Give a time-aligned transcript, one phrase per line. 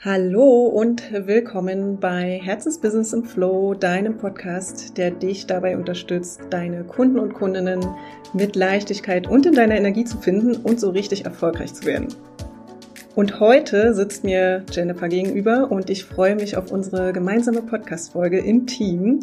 [0.00, 7.18] Hallo und willkommen bei Herzensbusiness im Flow, deinem Podcast, der dich dabei unterstützt, deine Kunden
[7.18, 7.80] und Kundinnen
[8.34, 12.08] mit Leichtigkeit und in deiner Energie zu finden und so richtig erfolgreich zu werden.
[13.14, 18.66] Und heute sitzt mir Jennifer gegenüber und ich freue mich auf unsere gemeinsame Podcast-Folge im
[18.66, 19.20] Team.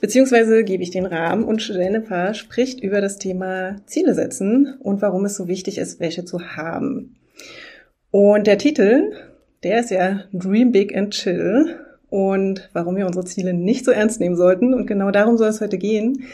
[0.00, 5.24] Beziehungsweise gebe ich den Rahmen und Jennifer spricht über das Thema Ziele setzen und warum
[5.24, 7.14] es so wichtig ist, welche zu haben.
[8.10, 9.12] Und der Titel
[9.66, 11.76] der ist ja Dream Big and Chill
[12.08, 14.72] und warum wir unsere Ziele nicht so ernst nehmen sollten.
[14.72, 16.24] Und genau darum soll es heute gehen.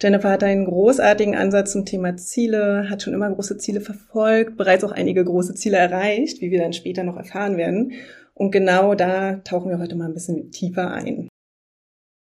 [0.00, 4.84] Jennifer hat einen großartigen Ansatz zum Thema Ziele, hat schon immer große Ziele verfolgt, bereits
[4.84, 7.92] auch einige große Ziele erreicht, wie wir dann später noch erfahren werden.
[8.32, 11.28] Und genau da tauchen wir heute mal ein bisschen tiefer ein.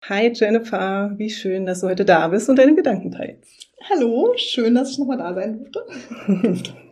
[0.05, 3.73] Hi Jennifer, wie schön, dass du heute da bist und deine Gedanken teilst.
[3.91, 6.75] Hallo, schön, dass ich nochmal da sein durfte.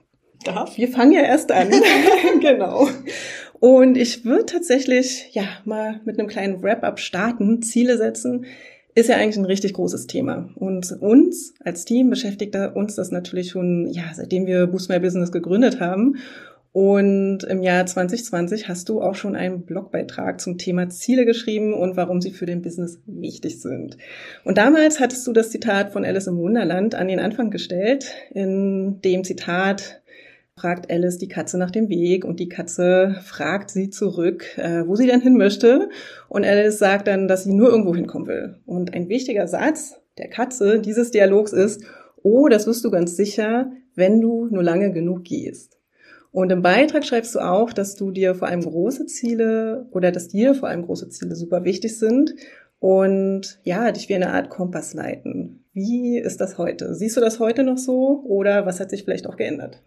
[0.44, 0.76] Darf?
[0.76, 1.70] Wir fangen ja erst an.
[2.40, 2.88] genau.
[3.62, 7.62] Und ich würde tatsächlich ja mal mit einem kleinen Wrap-up starten.
[7.62, 8.44] Ziele setzen
[8.96, 10.50] ist ja eigentlich ein richtig großes Thema.
[10.56, 15.30] Und uns als Team beschäftigt uns das natürlich schon, ja, seitdem wir Boost My Business
[15.30, 16.16] gegründet haben.
[16.72, 21.96] Und im Jahr 2020 hast du auch schon einen Blogbeitrag zum Thema Ziele geschrieben und
[21.96, 23.96] warum sie für den Business wichtig sind.
[24.42, 28.06] Und damals hattest du das Zitat von Alice im Wunderland an den Anfang gestellt.
[28.34, 30.01] In dem Zitat
[30.62, 34.94] fragt Alice die Katze nach dem Weg und die Katze fragt sie zurück, äh, wo
[34.94, 35.88] sie denn hin möchte.
[36.28, 38.54] Und Alice sagt dann, dass sie nur irgendwo hinkommen will.
[38.64, 41.82] Und ein wichtiger Satz der Katze dieses Dialogs ist,
[42.22, 45.80] oh, das wirst du ganz sicher, wenn du nur lange genug gehst.
[46.30, 50.28] Und im Beitrag schreibst du auch, dass du dir vor allem große Ziele oder dass
[50.28, 52.36] dir vor allem große Ziele super wichtig sind
[52.78, 55.64] und ja, dich wie eine Art Kompass leiten.
[55.72, 56.94] Wie ist das heute?
[56.94, 59.82] Siehst du das heute noch so oder was hat sich vielleicht auch geändert?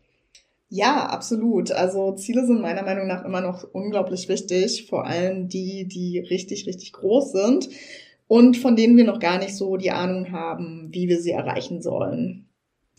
[0.70, 1.72] Ja, absolut.
[1.72, 6.66] Also Ziele sind meiner Meinung nach immer noch unglaublich wichtig, vor allem die, die richtig,
[6.68, 7.70] richtig groß sind
[8.28, 11.82] und von denen wir noch gar nicht so die Ahnung haben, wie wir sie erreichen
[11.82, 12.50] sollen.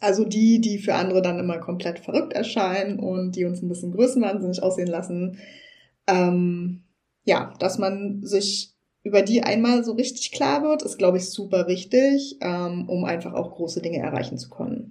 [0.00, 3.92] Also die, die für andere dann immer komplett verrückt erscheinen und die uns ein bisschen
[3.92, 5.38] größenwahnsinnig aussehen lassen.
[6.06, 6.84] Ähm,
[7.24, 11.66] ja, dass man sich über die einmal so richtig klar wird, ist, glaube ich, super
[11.68, 14.85] wichtig, ähm, um einfach auch große Dinge erreichen zu können.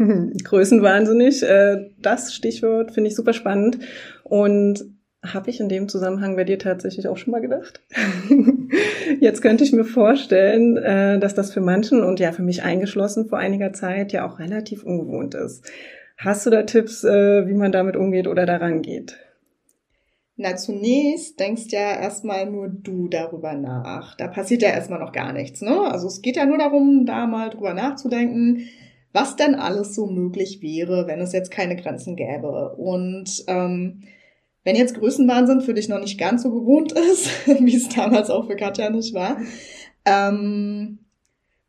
[0.44, 3.78] Größenwahnsinnig, äh, das Stichwort finde ich super spannend.
[4.24, 4.84] Und
[5.22, 7.82] habe ich in dem Zusammenhang bei dir tatsächlich auch schon mal gedacht.
[9.20, 13.28] Jetzt könnte ich mir vorstellen, äh, dass das für manchen und ja für mich eingeschlossen
[13.28, 15.70] vor einiger Zeit ja auch relativ ungewohnt ist.
[16.16, 19.18] Hast du da Tipps, äh, wie man damit umgeht oder daran geht?
[20.36, 24.16] Na, zunächst denkst ja erstmal nur du darüber nach.
[24.16, 25.82] Da passiert ja erstmal noch gar nichts, ne?
[25.82, 28.66] Also es geht ja nur darum, da mal drüber nachzudenken
[29.12, 32.74] was denn alles so möglich wäre, wenn es jetzt keine Grenzen gäbe.
[32.76, 34.02] Und ähm,
[34.64, 37.28] wenn jetzt Größenwahnsinn für dich noch nicht ganz so gewohnt ist,
[37.60, 39.38] wie es damals auch für Katja nicht war,
[40.04, 40.98] ähm,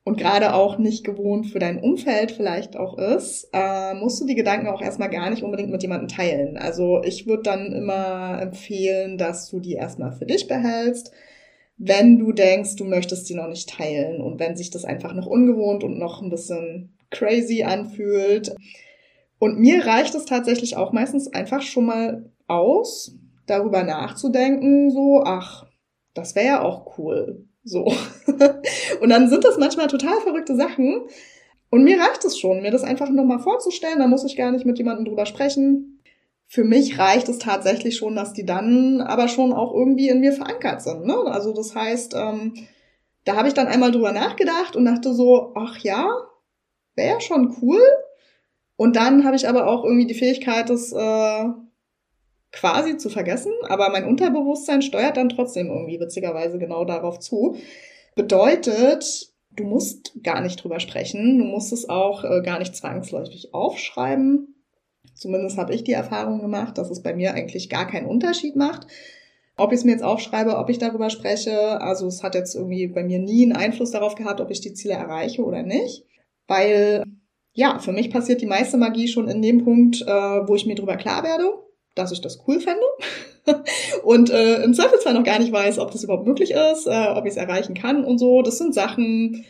[0.03, 4.35] und gerade auch nicht gewohnt für dein Umfeld vielleicht auch ist, äh, musst du die
[4.35, 6.57] Gedanken auch erstmal gar nicht unbedingt mit jemandem teilen.
[6.57, 11.11] Also ich würde dann immer empfehlen, dass du die erstmal für dich behältst,
[11.77, 15.27] wenn du denkst, du möchtest sie noch nicht teilen und wenn sich das einfach noch
[15.27, 18.55] ungewohnt und noch ein bisschen crazy anfühlt.
[19.39, 25.65] Und mir reicht es tatsächlich auch meistens einfach schon mal aus, darüber nachzudenken, so, ach,
[26.13, 27.45] das wäre ja auch cool.
[27.63, 27.85] So.
[29.01, 31.01] und dann sind das manchmal total verrückte Sachen.
[31.69, 33.99] Und mir reicht es schon, mir das einfach nochmal vorzustellen.
[33.99, 36.01] Da muss ich gar nicht mit jemandem drüber sprechen.
[36.47, 40.33] Für mich reicht es tatsächlich schon, dass die dann aber schon auch irgendwie in mir
[40.33, 41.05] verankert sind.
[41.05, 41.15] Ne?
[41.27, 42.55] Also das heißt, ähm,
[43.23, 46.09] da habe ich dann einmal drüber nachgedacht und dachte so, ach ja,
[46.95, 47.81] wäre schon cool.
[48.75, 51.45] Und dann habe ich aber auch irgendwie die Fähigkeit, das äh,
[52.51, 53.51] quasi zu vergessen.
[53.67, 57.57] Aber mein Unterbewusstsein steuert dann trotzdem irgendwie witzigerweise genau darauf zu.
[58.15, 61.37] Bedeutet, du musst gar nicht drüber sprechen.
[61.37, 64.55] Du musst es auch äh, gar nicht zwangsläufig aufschreiben.
[65.13, 68.87] Zumindest habe ich die Erfahrung gemacht, dass es bei mir eigentlich gar keinen Unterschied macht.
[69.57, 71.79] Ob ich es mir jetzt aufschreibe, ob ich darüber spreche.
[71.81, 74.73] Also es hat jetzt irgendwie bei mir nie einen Einfluss darauf gehabt, ob ich die
[74.73, 76.05] Ziele erreiche oder nicht
[76.47, 77.03] weil
[77.53, 80.75] ja, für mich passiert die meiste Magie schon in dem Punkt, äh, wo ich mir
[80.75, 81.53] drüber klar werde,
[81.95, 82.85] dass ich das cool fände
[84.03, 87.25] und äh, im Zweifelsfall noch gar nicht weiß, ob das überhaupt möglich ist, äh, ob
[87.25, 88.41] ich es erreichen kann und so.
[88.41, 89.43] Das sind Sachen,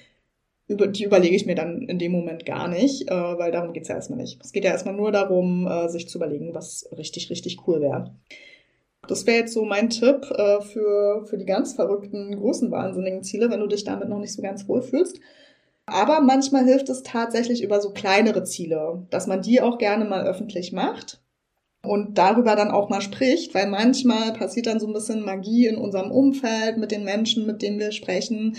[0.67, 3.89] über, die überlege ich mir dann in dem Moment gar nicht, äh, weil darum geht's
[3.89, 4.39] ja erstmal nicht.
[4.43, 8.15] Es geht ja erstmal nur darum, äh, sich zu überlegen, was richtig, richtig cool wäre.
[9.07, 13.49] Das wäre jetzt so mein Tipp äh, für, für die ganz verrückten, großen, wahnsinnigen Ziele,
[13.51, 15.19] wenn du dich damit noch nicht so ganz wohl fühlst.
[15.85, 20.25] Aber manchmal hilft es tatsächlich über so kleinere Ziele, dass man die auch gerne mal
[20.25, 21.21] öffentlich macht.
[21.85, 25.77] und darüber dann auch mal spricht, weil manchmal passiert dann so ein bisschen Magie in
[25.77, 28.57] unserem Umfeld mit den Menschen, mit denen wir sprechen.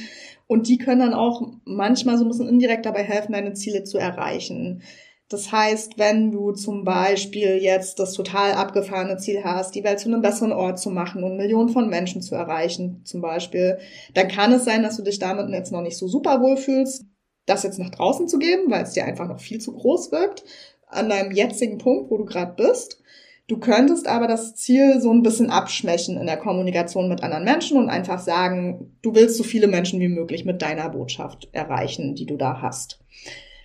[0.48, 3.98] Und die können dann auch manchmal so ein bisschen indirekt dabei helfen, deine Ziele zu
[3.98, 4.82] erreichen.
[5.28, 10.08] Das heißt, wenn du zum Beispiel jetzt das total abgefahrene Ziel hast, die Welt zu
[10.08, 13.78] einem besseren Ort zu machen und Millionen von Menschen zu erreichen, zum Beispiel,
[14.14, 17.06] dann kann es sein, dass du dich damit jetzt noch nicht so super wohl fühlst,
[17.52, 20.44] das jetzt nach draußen zu geben, weil es dir einfach noch viel zu groß wirkt,
[20.86, 23.02] an deinem jetzigen Punkt, wo du gerade bist.
[23.48, 27.76] Du könntest aber das Ziel so ein bisschen abschwächen in der Kommunikation mit anderen Menschen
[27.76, 32.26] und einfach sagen, du willst so viele Menschen wie möglich mit deiner Botschaft erreichen, die
[32.26, 33.00] du da hast.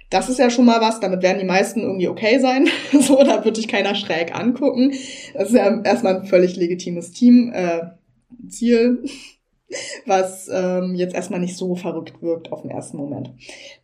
[0.09, 2.67] Das ist ja schon mal was, damit werden die meisten irgendwie okay sein.
[2.99, 4.93] so, da wird dich keiner schräg angucken.
[5.33, 7.81] Das ist ja erstmal ein völlig legitimes Team, äh,
[8.49, 9.03] Ziel
[10.05, 13.31] was ähm, jetzt erstmal nicht so verrückt wirkt auf den ersten Moment.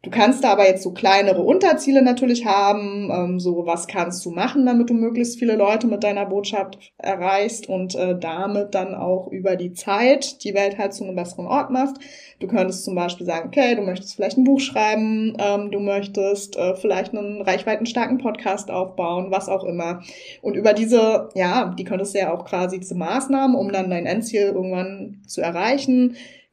[0.01, 4.31] Du kannst da aber jetzt so kleinere Unterziele natürlich haben, ähm, so was kannst du
[4.31, 9.27] machen, damit du möglichst viele Leute mit deiner Botschaft erreichst und äh, damit dann auch
[9.27, 11.97] über die Zeit die Welt halt zu einem besseren Ort machst.
[12.39, 16.57] Du könntest zum Beispiel sagen, okay, du möchtest vielleicht ein Buch schreiben, ähm, du möchtest
[16.57, 20.01] äh, vielleicht einen reichweitenstarken Podcast aufbauen, was auch immer.
[20.41, 24.05] Und über diese, ja, die könntest du ja auch quasi diese Maßnahmen, um dann dein
[24.05, 25.72] Endziel irgendwann zu erreichen,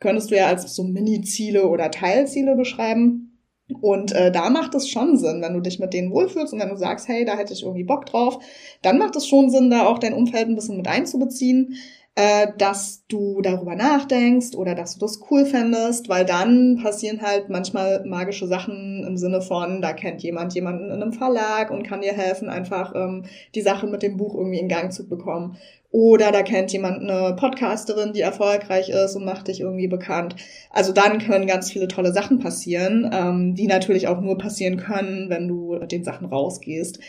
[0.01, 3.39] könntest du ja als so Mini-Ziele oder Teilziele beschreiben.
[3.81, 6.71] Und äh, da macht es schon Sinn, wenn du dich mit denen wohlfühlst und wenn
[6.71, 8.43] du sagst, hey, da hätte ich irgendwie Bock drauf,
[8.83, 11.77] dann macht es schon Sinn, da auch dein Umfeld ein bisschen mit einzubeziehen
[12.21, 17.49] äh, dass du darüber nachdenkst oder dass du das cool fändest, weil dann passieren halt
[17.49, 22.03] manchmal magische Sachen im Sinne von, da kennt jemand jemanden in einem Verlag und kann
[22.03, 23.25] dir helfen, einfach ähm,
[23.55, 25.57] die Sache mit dem Buch irgendwie in Gang zu bekommen.
[25.93, 30.37] Oder da kennt jemand eine Podcasterin, die erfolgreich ist und macht dich irgendwie bekannt.
[30.71, 35.31] Also dann können ganz viele tolle Sachen passieren, ähm, die natürlich auch nur passieren können,
[35.31, 37.01] wenn du mit den Sachen rausgehst.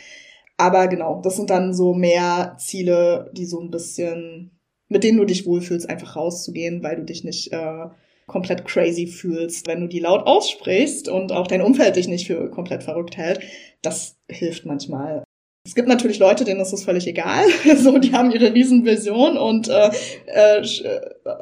[0.56, 4.52] Aber genau, das sind dann so mehr Ziele, die so ein bisschen
[4.91, 7.85] mit denen du dich wohlfühlst, einfach rauszugehen, weil du dich nicht äh,
[8.27, 12.51] komplett crazy fühlst, wenn du die laut aussprichst und auch dein Umfeld dich nicht für
[12.51, 13.39] komplett verrückt hält.
[13.81, 15.23] Das hilft manchmal.
[15.65, 17.45] Es gibt natürlich Leute, denen ist das völlig egal.
[17.77, 19.91] so, die haben ihre Riesenvision und äh,
[20.25, 20.61] äh,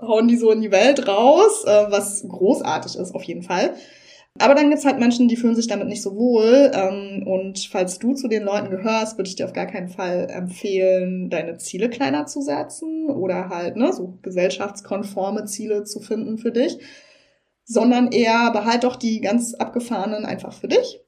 [0.02, 3.74] hauen die so in die Welt raus, äh, was großartig ist auf jeden Fall.
[4.38, 6.72] Aber dann gibt's halt Menschen, die fühlen sich damit nicht so wohl.
[6.74, 10.28] Ähm, und falls du zu den Leuten gehörst, würde ich dir auf gar keinen Fall
[10.30, 16.52] empfehlen, deine Ziele kleiner zu setzen oder halt ne, so gesellschaftskonforme Ziele zu finden für
[16.52, 16.78] dich,
[17.66, 21.02] sondern eher behalt doch die ganz abgefahrenen einfach für dich.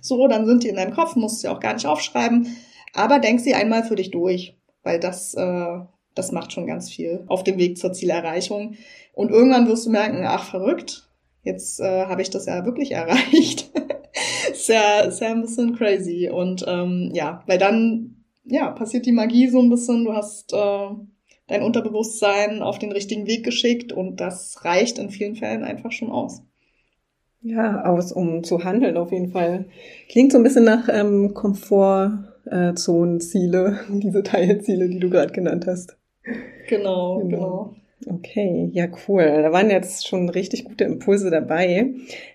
[0.00, 2.48] So, dann sind die in deinem Kopf, musst du sie auch gar nicht aufschreiben,
[2.94, 5.78] aber denk sie einmal für dich durch, weil das, äh,
[6.14, 8.76] das macht schon ganz viel auf dem Weg zur Zielerreichung.
[9.12, 11.11] Und irgendwann wirst du merken, ach verrückt,
[11.42, 13.70] jetzt äh, habe ich das ja wirklich erreicht.
[14.50, 16.30] ist, ja, ist ja ein bisschen crazy.
[16.30, 20.88] Und ähm, ja, weil dann ja, passiert die Magie so ein bisschen, du hast äh,
[21.46, 26.10] dein Unterbewusstsein auf den richtigen Weg geschickt und das reicht in vielen Fällen einfach schon
[26.10, 26.42] aus.
[27.40, 29.66] Ja, aus, um zu handeln auf jeden Fall.
[30.08, 35.98] Klingt so ein bisschen nach ähm, Komfortzonenziele, diese Teilziele, die du gerade genannt hast.
[36.68, 37.28] Genau, genau.
[37.28, 37.74] genau.
[38.06, 39.24] Okay, ja cool.
[39.42, 41.92] Da waren jetzt schon richtig gute Impulse dabei.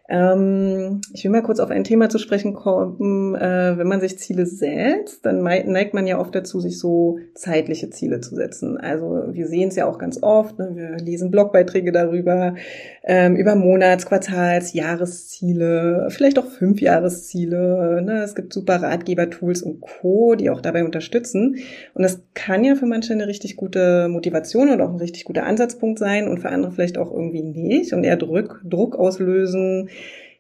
[0.10, 3.36] Ähm, ich will mal kurz auf ein Thema zu sprechen kommen.
[3.36, 7.90] Äh, wenn man sich Ziele setzt, dann neigt man ja oft dazu, sich so zeitliche
[7.90, 8.78] Ziele zu setzen.
[8.78, 10.60] Also wir sehen es ja auch ganz oft.
[10.60, 10.72] Ne?
[10.76, 12.56] Wir lesen Blogbeiträge darüber,
[13.04, 18.02] ähm, über Monats-, Quartals-, Jahresziele, vielleicht auch Fünfjahresziele.
[18.02, 18.24] Ne?
[18.24, 21.58] Es gibt super Ratgeber-Tools und Co., die auch dabei unterstützen.
[21.94, 25.44] Und das kann ja für manche eine richtig gute Motivation und auch ein richtig guter
[25.44, 29.90] Ansatzpunkt sein und für andere vielleicht auch irgendwie nicht und eher Druck, Druck auslösen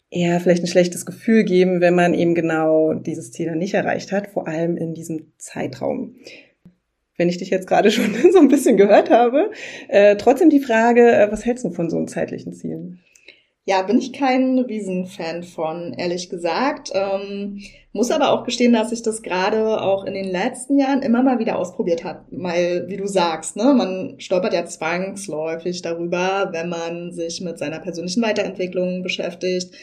[0.09, 4.11] eher vielleicht ein schlechtes Gefühl geben, wenn man eben genau dieses Ziel dann nicht erreicht
[4.11, 6.15] hat, vor allem in diesem Zeitraum.
[7.17, 9.51] Wenn ich dich jetzt gerade schon so ein bisschen gehört habe,
[9.89, 12.99] äh, trotzdem die Frage, äh, was hältst du von so einem zeitlichen Zielen?
[13.69, 16.89] Ja, bin ich kein Riesenfan von, ehrlich gesagt.
[16.93, 21.21] Ähm, muss aber auch gestehen, dass ich das gerade auch in den letzten Jahren immer
[21.21, 22.21] mal wieder ausprobiert hat.
[22.31, 27.79] Weil, wie du sagst, ne, man stolpert ja zwangsläufig darüber, wenn man sich mit seiner
[27.79, 29.75] persönlichen Weiterentwicklung beschäftigt,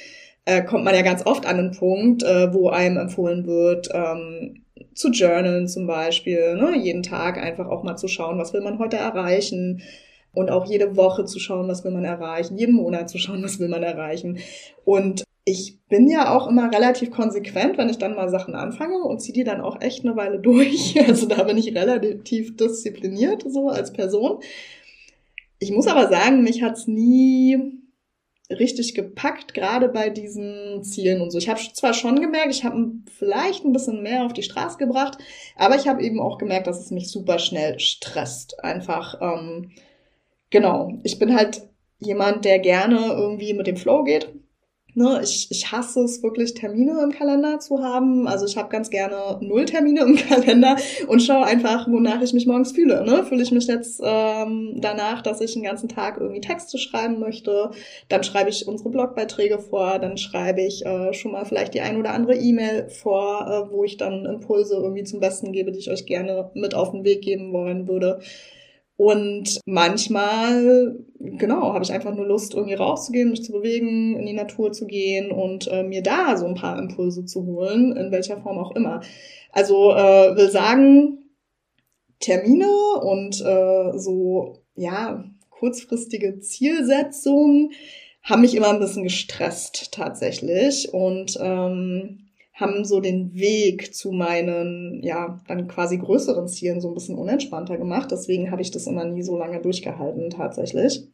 [0.46, 4.62] äh, kommt man ja ganz oft an einen Punkt, äh, wo einem empfohlen wird, ähm,
[4.94, 8.78] zu journalen zum Beispiel, ne, jeden Tag einfach auch mal zu schauen, was will man
[8.78, 9.82] heute erreichen
[10.34, 13.58] und auch jede Woche zu schauen, was will man erreichen, jeden Monat zu schauen, was
[13.58, 14.38] will man erreichen.
[14.84, 19.20] Und ich bin ja auch immer relativ konsequent, wenn ich dann mal Sachen anfange und
[19.20, 20.94] ziehe die dann auch echt eine Weile durch.
[21.06, 24.40] Also da bin ich relativ diszipliniert so als Person.
[25.58, 27.80] Ich muss aber sagen, mich hat's nie
[28.50, 31.38] richtig gepackt, gerade bei diesen Zielen und so.
[31.38, 35.18] Ich habe zwar schon gemerkt, ich habe vielleicht ein bisschen mehr auf die Straße gebracht,
[35.56, 38.62] aber ich habe eben auch gemerkt, dass es mich super schnell stresst.
[38.62, 39.70] Einfach, ähm,
[40.54, 40.92] genau.
[41.02, 41.68] Ich bin halt
[41.98, 44.32] jemand, der gerne irgendwie mit dem Flow geht
[44.96, 48.28] Ne, ich, ich hasse es wirklich, Termine im Kalender zu haben.
[48.28, 50.76] Also ich habe ganz gerne null Termine im Kalender
[51.08, 53.04] und schaue einfach, wonach ich mich morgens fühle.
[53.04, 53.24] Ne?
[53.24, 57.72] Fühle ich mich jetzt ähm, danach, dass ich den ganzen Tag irgendwie Texte schreiben möchte,
[58.08, 61.98] dann schreibe ich unsere Blogbeiträge vor, dann schreibe ich äh, schon mal vielleicht die ein
[61.98, 65.90] oder andere E-Mail vor, äh, wo ich dann Impulse irgendwie zum Besten gebe, die ich
[65.90, 68.20] euch gerne mit auf den Weg geben wollen würde.
[68.96, 74.32] Und manchmal, genau, habe ich einfach nur Lust, irgendwie rauszugehen, mich zu bewegen, in die
[74.32, 78.40] Natur zu gehen und äh, mir da so ein paar Impulse zu holen, in welcher
[78.40, 79.00] Form auch immer.
[79.50, 81.24] Also äh, will sagen,
[82.20, 82.70] Termine
[83.02, 87.72] und äh, so, ja, kurzfristige Zielsetzungen
[88.22, 90.94] haben mich immer ein bisschen gestresst tatsächlich.
[90.94, 92.23] Und ähm,
[92.54, 97.76] haben so den Weg zu meinen, ja, dann quasi größeren Zielen so ein bisschen unentspannter
[97.76, 98.12] gemacht.
[98.12, 101.08] Deswegen habe ich das immer nie so lange durchgehalten, tatsächlich.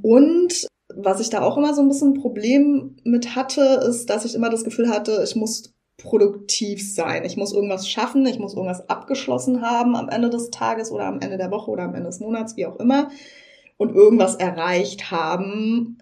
[0.00, 4.24] Und was ich da auch immer so ein bisschen ein Problem mit hatte, ist, dass
[4.24, 7.24] ich immer das Gefühl hatte, ich muss produktiv sein.
[7.24, 11.20] Ich muss irgendwas schaffen, ich muss irgendwas abgeschlossen haben am Ende des Tages oder am
[11.20, 13.10] Ende der Woche oder am Ende des Monats, wie auch immer.
[13.76, 15.98] Und irgendwas erreicht haben.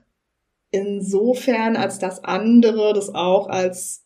[0.71, 4.05] Insofern, als dass andere das auch als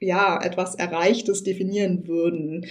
[0.00, 2.66] ja, etwas Erreichtes definieren würden.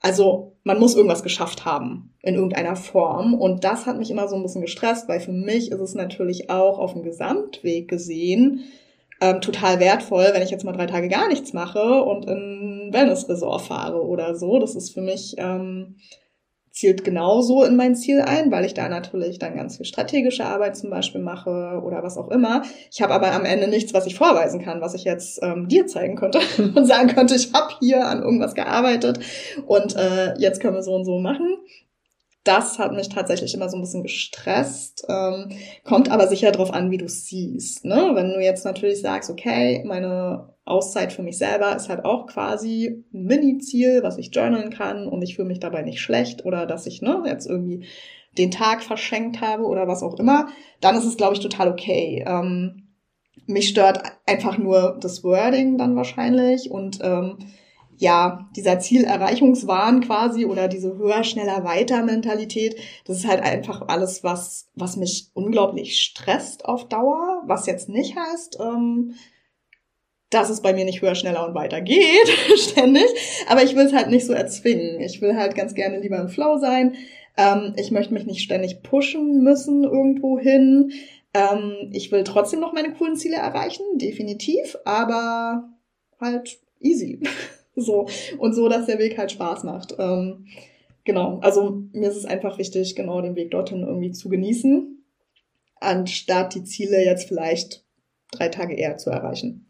[0.00, 3.34] Also man muss irgendwas geschafft haben in irgendeiner Form.
[3.34, 6.50] Und das hat mich immer so ein bisschen gestresst, weil für mich ist es natürlich
[6.50, 8.64] auch auf dem Gesamtweg gesehen
[9.20, 13.28] ähm, total wertvoll, wenn ich jetzt mal drei Tage gar nichts mache und in Wellness
[13.28, 14.58] Resort fahre oder so.
[14.58, 15.96] Das ist für mich ähm,
[16.76, 20.76] zielt genauso in mein Ziel ein, weil ich da natürlich dann ganz viel strategische Arbeit
[20.76, 22.62] zum Beispiel mache oder was auch immer.
[22.92, 25.86] Ich habe aber am Ende nichts, was ich vorweisen kann, was ich jetzt ähm, dir
[25.86, 26.38] zeigen könnte
[26.74, 29.20] und sagen könnte, ich habe hier an irgendwas gearbeitet
[29.66, 31.56] und äh, jetzt können wir so und so machen
[32.44, 35.04] das hat mich tatsächlich immer so ein bisschen gestresst.
[35.08, 35.48] Ähm,
[35.82, 37.84] kommt aber sicher darauf an, wie du siehst.
[37.84, 38.12] Ne?
[38.14, 43.04] Wenn du jetzt natürlich sagst, okay, meine Auszeit für mich selber ist halt auch quasi
[43.14, 46.86] ein Mini-Ziel, was ich journalen kann und ich fühle mich dabei nicht schlecht oder dass
[46.86, 47.86] ich ne, jetzt irgendwie
[48.36, 50.48] den Tag verschenkt habe oder was auch immer,
[50.80, 52.24] dann ist es, glaube ich, total okay.
[52.26, 52.88] Ähm,
[53.46, 57.38] mich stört einfach nur das Wording dann wahrscheinlich und ähm,
[57.98, 64.22] ja, dieser Zielerreichungswahn quasi oder diese höher, schneller, weiter Mentalität, das ist halt einfach alles,
[64.22, 69.14] was, was mich unglaublich stresst auf Dauer, was jetzt nicht heißt, ähm,
[70.36, 73.06] dass es bei mir nicht höher, schneller und weiter geht, ständig.
[73.48, 75.00] Aber ich will es halt nicht so erzwingen.
[75.00, 76.94] Ich will halt ganz gerne lieber im Flow sein.
[77.38, 80.92] Ähm, ich möchte mich nicht ständig pushen müssen irgendwo hin.
[81.32, 85.70] Ähm, ich will trotzdem noch meine coolen Ziele erreichen, definitiv, aber
[86.20, 87.20] halt easy.
[87.78, 88.06] So.
[88.38, 89.96] Und so, dass der Weg halt Spaß macht.
[89.98, 90.46] Ähm,
[91.04, 91.40] genau.
[91.40, 95.04] Also mir ist es einfach wichtig, genau den Weg dorthin irgendwie zu genießen,
[95.78, 97.84] anstatt die Ziele jetzt vielleicht
[98.32, 99.65] drei Tage eher zu erreichen.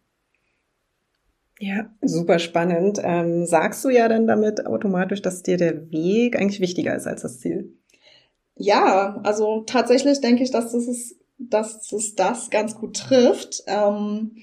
[1.58, 3.00] Ja, super spannend.
[3.02, 7.22] Ähm, sagst du ja dann damit automatisch, dass dir der Weg eigentlich wichtiger ist als
[7.22, 7.72] das Ziel?
[8.56, 13.62] Ja, also tatsächlich denke ich, dass das dass es das ganz gut trifft.
[13.66, 14.36] Ähm,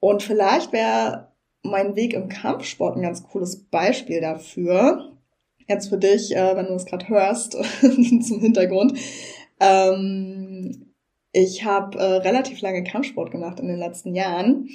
[0.00, 5.12] und vielleicht wäre mein Weg im Kampfsport ein ganz cooles Beispiel dafür.
[5.66, 8.98] Jetzt für dich, äh, wenn du es gerade hörst, zum Hintergrund.
[9.60, 10.94] Ähm,
[11.32, 14.68] ich habe äh, relativ lange Kampfsport gemacht in den letzten Jahren,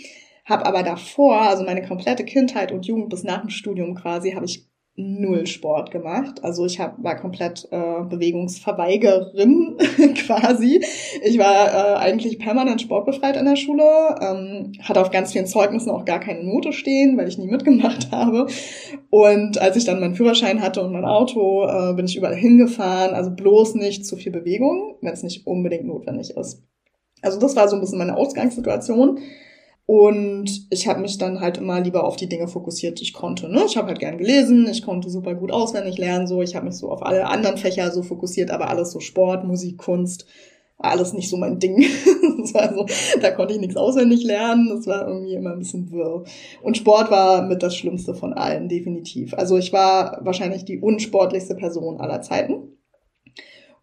[0.45, 4.45] habe aber davor, also meine komplette Kindheit und Jugend bis nach dem Studium quasi, habe
[4.45, 6.43] ich null Sport gemacht.
[6.43, 9.77] Also ich hab, war komplett äh, Bewegungsverweigerin
[10.27, 10.83] quasi.
[11.23, 13.83] Ich war äh, eigentlich permanent sportbefreit in der Schule,
[14.21, 18.11] ähm, hatte auf ganz vielen Zeugnissen auch gar keine Note stehen, weil ich nie mitgemacht
[18.11, 18.45] habe.
[19.09, 23.15] Und als ich dann meinen Führerschein hatte und mein Auto, äh, bin ich überall hingefahren.
[23.15, 26.61] Also bloß nicht zu viel Bewegung, wenn es nicht unbedingt notwendig ist.
[27.23, 29.17] Also das war so ein bisschen meine Ausgangssituation.
[29.85, 33.49] Und ich habe mich dann halt immer lieber auf die Dinge fokussiert, die ich konnte.
[33.49, 33.63] Ne?
[33.65, 36.41] Ich habe halt gern gelesen, ich konnte super gut auswendig lernen, so.
[36.41, 39.77] Ich habe mich so auf alle anderen Fächer so fokussiert, aber alles so Sport, Musik,
[39.77, 40.25] Kunst,
[40.77, 41.81] alles nicht so mein Ding.
[42.39, 42.85] das war so,
[43.21, 44.69] da konnte ich nichts auswendig lernen.
[44.69, 46.23] Das war irgendwie immer ein bisschen wirr.
[46.61, 49.33] Und Sport war mit das Schlimmste von allen, definitiv.
[49.33, 52.77] Also ich war wahrscheinlich die unsportlichste Person aller Zeiten.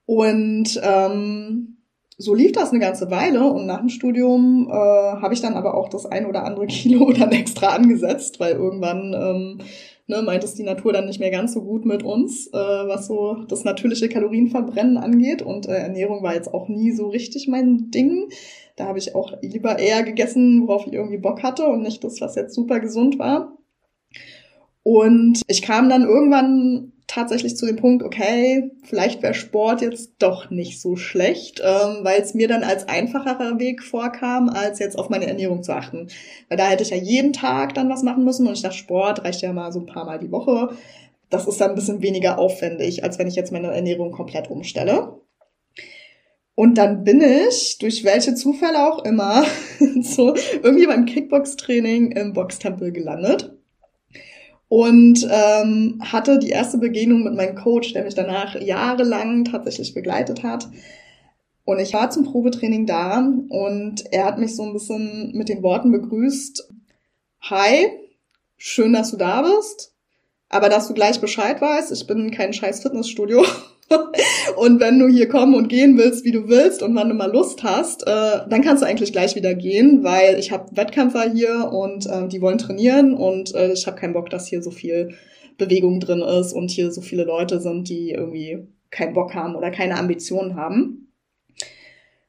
[0.07, 1.77] Und ähm,
[2.21, 5.75] so lief das eine ganze Weile und nach dem Studium äh, habe ich dann aber
[5.75, 9.59] auch das ein oder andere Kilo dann extra angesetzt, weil irgendwann ähm,
[10.07, 13.07] ne, meint es die Natur dann nicht mehr ganz so gut mit uns, äh, was
[13.07, 15.41] so das natürliche Kalorienverbrennen angeht.
[15.41, 18.29] Und äh, Ernährung war jetzt auch nie so richtig mein Ding.
[18.77, 22.21] Da habe ich auch lieber eher gegessen, worauf ich irgendwie Bock hatte und nicht das,
[22.21, 23.57] was jetzt super gesund war.
[24.83, 30.49] Und ich kam dann irgendwann tatsächlich zu dem Punkt, okay, vielleicht wäre Sport jetzt doch
[30.51, 35.09] nicht so schlecht, ähm, weil es mir dann als einfacherer Weg vorkam, als jetzt auf
[35.11, 36.07] meine Ernährung zu achten.
[36.49, 39.25] Weil da hätte ich ja jeden Tag dann was machen müssen und ich dachte, Sport
[39.25, 40.77] reicht ja mal so ein paar Mal die Woche.
[41.31, 45.21] Das ist dann ein bisschen weniger aufwendig, als wenn ich jetzt meine Ernährung komplett umstelle.
[46.55, 49.45] Und dann bin ich, durch welche Zufälle auch immer,
[50.03, 53.60] so irgendwie beim Kickbox-Training im Boxtempel gelandet
[54.71, 60.45] und ähm, hatte die erste Begegnung mit meinem Coach, der mich danach jahrelang tatsächlich begleitet
[60.45, 60.69] hat.
[61.65, 65.65] Und ich war zum Probetraining da und er hat mich so ein bisschen mit den
[65.65, 66.69] Worten begrüßt.
[67.43, 67.89] Hi,
[68.57, 69.93] schön, dass du da bist,
[70.51, 73.45] aber dass du gleich Bescheid weißt, ich bin kein scheiß Fitnessstudio
[74.57, 77.33] und wenn du hier kommen und gehen willst, wie du willst und wann du mal
[77.33, 81.71] Lust hast, äh, dann kannst du eigentlich gleich wieder gehen, weil ich habe Wettkämpfer hier
[81.73, 85.15] und äh, die wollen trainieren und äh, ich habe keinen Bock, dass hier so viel
[85.57, 89.71] Bewegung drin ist und hier so viele Leute sind, die irgendwie keinen Bock haben oder
[89.71, 91.13] keine Ambitionen haben.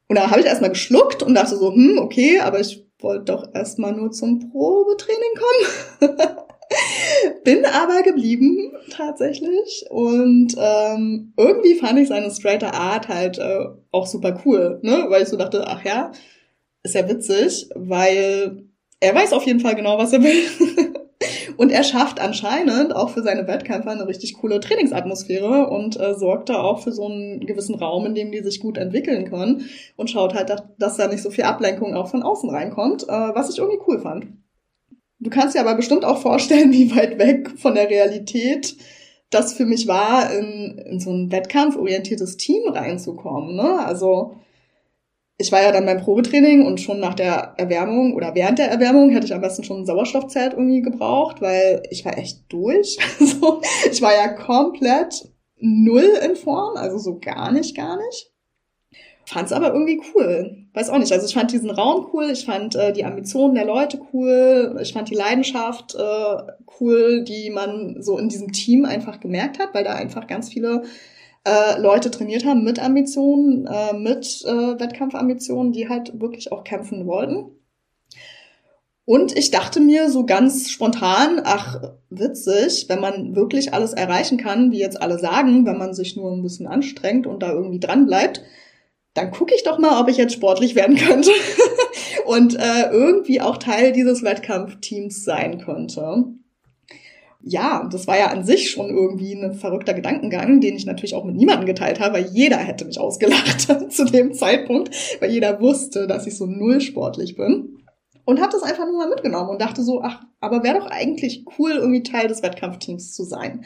[0.08, 3.54] Und da habe ich erstmal geschluckt und dachte so, hm, okay, aber ich wollte doch
[3.54, 6.16] erstmal nur zum Probetraining kommen.
[7.44, 14.06] Bin aber geblieben tatsächlich und ähm, irgendwie fand ich seine straighter Art halt äh, auch
[14.06, 15.06] super cool, ne?
[15.08, 16.12] Weil ich so dachte, ach ja,
[16.82, 18.64] ist ja witzig, weil
[19.00, 20.94] er weiß auf jeden Fall genau, was er will.
[21.56, 26.48] und er schafft anscheinend auch für seine Wettkämpfer eine richtig coole Trainingsatmosphäre und äh, sorgt
[26.48, 30.10] da auch für so einen gewissen Raum, in dem die sich gut entwickeln können und
[30.10, 33.58] schaut halt, dass da nicht so viel Ablenkung auch von außen reinkommt, äh, was ich
[33.58, 34.26] irgendwie cool fand.
[35.22, 38.76] Du kannst dir aber bestimmt auch vorstellen, wie weit weg von der Realität
[39.30, 43.56] das für mich war, in, in so ein wettkampforientiertes Team reinzukommen.
[43.56, 43.78] Ne?
[43.84, 44.36] Also
[45.38, 49.10] ich war ja dann beim Probetraining und schon nach der Erwärmung oder während der Erwärmung
[49.10, 52.98] hätte ich am besten schon ein Sauerstoffzelt irgendwie gebraucht, weil ich war echt durch.
[53.18, 58.30] Also ich war ja komplett null in Form, also so gar nicht, gar nicht.
[59.24, 60.61] Fand es aber irgendwie cool.
[60.74, 61.12] Weiß auch nicht.
[61.12, 64.94] Also ich fand diesen Raum cool, ich fand äh, die Ambitionen der Leute cool, ich
[64.94, 66.36] fand die Leidenschaft äh,
[66.80, 70.84] cool, die man so in diesem Team einfach gemerkt hat, weil da einfach ganz viele
[71.44, 77.06] äh, Leute trainiert haben mit Ambitionen, äh, mit äh, Wettkampfambitionen, die halt wirklich auch kämpfen
[77.06, 77.50] wollten.
[79.04, 84.70] Und ich dachte mir so ganz spontan, ach, witzig, wenn man wirklich alles erreichen kann,
[84.70, 88.06] wie jetzt alle sagen, wenn man sich nur ein bisschen anstrengt und da irgendwie dran
[88.06, 88.42] bleibt,
[89.14, 91.30] dann gucke ich doch mal, ob ich jetzt sportlich werden könnte
[92.26, 96.24] und äh, irgendwie auch Teil dieses Wettkampfteams sein könnte.
[97.44, 101.24] Ja, das war ja an sich schon irgendwie ein verrückter Gedankengang, den ich natürlich auch
[101.24, 106.06] mit niemandem geteilt habe, weil jeder hätte mich ausgelacht zu dem Zeitpunkt, weil jeder wusste,
[106.06, 107.78] dass ich so null sportlich bin.
[108.24, 111.44] Und habe das einfach nur mal mitgenommen und dachte so, ach, aber wäre doch eigentlich
[111.58, 113.64] cool, irgendwie Teil des Wettkampfteams zu sein.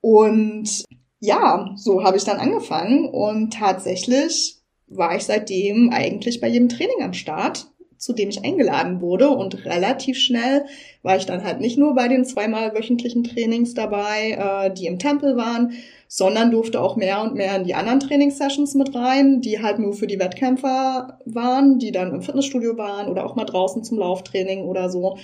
[0.00, 0.84] Und
[1.22, 4.56] ja, so habe ich dann angefangen und tatsächlich
[4.88, 9.64] war ich seitdem eigentlich bei jedem Training am Start, zu dem ich eingeladen wurde und
[9.64, 10.64] relativ schnell
[11.04, 14.98] war ich dann halt nicht nur bei den zweimal wöchentlichen Trainings dabei, äh, die im
[14.98, 15.74] Tempel waren,
[16.08, 19.92] sondern durfte auch mehr und mehr in die anderen Trainingssessions mit rein, die halt nur
[19.92, 24.64] für die Wettkämpfer waren, die dann im Fitnessstudio waren oder auch mal draußen zum Lauftraining
[24.64, 25.18] oder so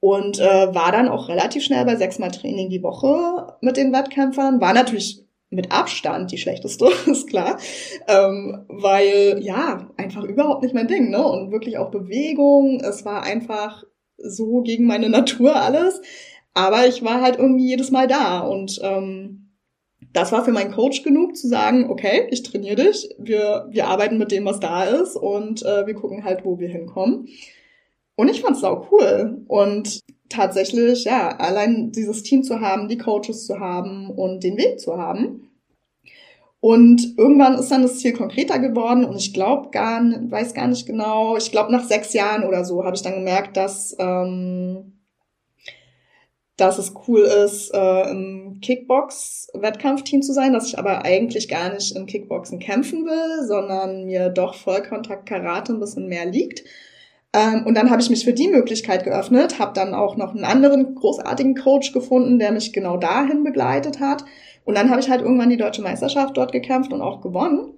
[0.00, 4.60] und äh, war dann auch relativ schnell bei sechsmal Training die Woche mit den Wettkämpfern.
[4.60, 7.58] War natürlich mit Abstand die schlechteste, ist klar.
[8.08, 11.24] Ähm, weil, ja, einfach überhaupt nicht mein Ding, ne?
[11.24, 12.80] Und wirklich auch Bewegung.
[12.80, 13.84] Es war einfach
[14.16, 16.00] so gegen meine Natur alles.
[16.54, 18.40] Aber ich war halt irgendwie jedes Mal da.
[18.40, 19.50] Und ähm,
[20.12, 24.18] das war für meinen Coach genug zu sagen, okay, ich trainiere dich, wir, wir arbeiten
[24.18, 27.28] mit dem, was da ist und äh, wir gucken halt, wo wir hinkommen.
[28.16, 29.44] Und ich fand's auch cool.
[29.46, 34.80] Und tatsächlich, ja, allein dieses Team zu haben, die Coaches zu haben und den Weg
[34.80, 35.50] zu haben.
[36.60, 40.86] Und irgendwann ist dann das Ziel konkreter geworden und ich glaube gar, weiß gar nicht
[40.86, 45.00] genau, ich glaube nach sechs Jahren oder so habe ich dann gemerkt, dass, ähm,
[46.58, 51.96] dass es cool ist, äh, im Kickbox-Wettkampfteam zu sein, dass ich aber eigentlich gar nicht
[51.96, 56.62] im Kickboxen kämpfen will, sondern mir doch Vollkontakt-Karate ein bisschen mehr liegt
[57.32, 60.44] ähm, und dann habe ich mich für die Möglichkeit geöffnet, habe dann auch noch einen
[60.44, 64.24] anderen großartigen Coach gefunden, der mich genau dahin begleitet hat.
[64.64, 67.74] Und dann habe ich halt irgendwann die deutsche Meisterschaft dort gekämpft und auch gewonnen.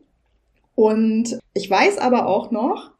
[0.75, 2.93] Und ich weiß aber auch noch,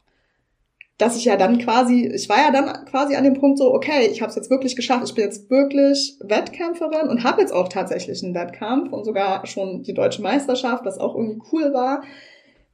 [0.99, 4.07] dass ich ja dann quasi, ich war ja dann quasi an dem Punkt so, okay,
[4.11, 7.67] ich habe es jetzt wirklich geschafft, ich bin jetzt wirklich Wettkämpferin und habe jetzt auch
[7.67, 12.03] tatsächlich einen Wettkampf und sogar schon die deutsche Meisterschaft, was auch irgendwie cool war.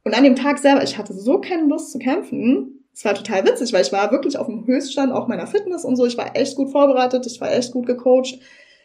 [0.04, 2.79] Und an dem Tag selber, ich hatte so keine Lust zu kämpfen.
[2.92, 5.96] Es war total witzig, weil ich war wirklich auf dem Höchststand auch meiner Fitness und
[5.96, 6.06] so.
[6.06, 8.38] Ich war echt gut vorbereitet, ich war echt gut gecoacht.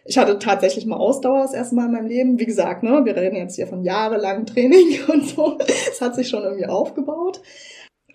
[0.07, 2.39] Ich hatte tatsächlich mal Ausdauer das erste Mal in meinem Leben.
[2.39, 5.57] Wie gesagt, ne, wir reden jetzt hier von jahrelangem Training und so.
[5.59, 7.41] Es hat sich schon irgendwie aufgebaut.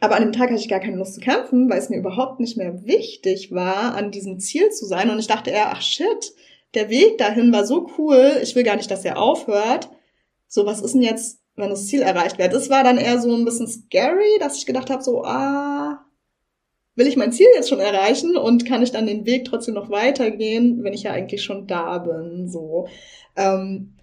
[0.01, 2.41] Aber an dem Tag hatte ich gar keine Lust zu kämpfen, weil es mir überhaupt
[2.41, 5.11] nicht mehr wichtig war, an diesem Ziel zu sein.
[5.11, 6.33] Und ich dachte eher, ach shit,
[6.75, 9.91] der Weg dahin war so cool, ich will gar nicht, dass er aufhört.
[10.49, 12.55] So, was ist denn jetzt, wenn das Ziel erreicht wird?
[12.55, 15.80] Das war dann eher so ein bisschen scary, dass ich gedacht habe, so, ah,
[16.97, 19.91] will ich mein Ziel jetzt schon erreichen und kann ich dann den Weg trotzdem noch
[19.91, 22.89] weitergehen, wenn ich ja eigentlich schon da bin, so.
[23.37, 23.95] Ähm,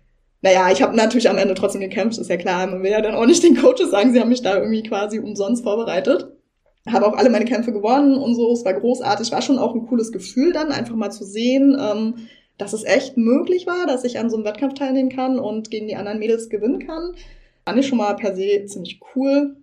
[0.42, 2.68] naja, ich habe natürlich am Ende trotzdem gekämpft, ist ja klar.
[2.68, 5.20] Man will ja dann auch nicht den Coaches sagen, sie haben mich da irgendwie quasi
[5.20, 6.28] umsonst vorbereitet.
[6.88, 8.54] Habe auch alle meine Kämpfe gewonnen und so.
[8.54, 9.32] Es war großartig.
[9.32, 13.18] War schon auch ein cooles Gefühl dann, einfach mal zu sehen, ähm, dass es echt
[13.18, 16.50] möglich war, dass ich an so einem Wettkampf teilnehmen kann und gegen die anderen Mädels
[16.50, 17.14] gewinnen kann.
[17.66, 19.58] Fand ich schon mal per se ziemlich cool.